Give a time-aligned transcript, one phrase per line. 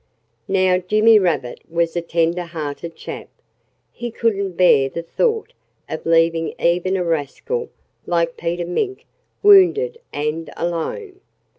[0.47, 3.29] Now, Jimmy Rabbit was a tender hearted chap.
[3.91, 5.53] He couldn't bear the thought
[5.87, 7.69] of leaving even a rascal
[8.07, 9.05] like Peter Mink
[9.43, 11.21] wounded and alone.